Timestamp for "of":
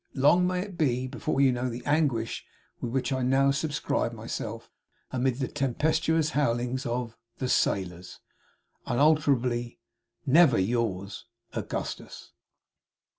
6.87-7.15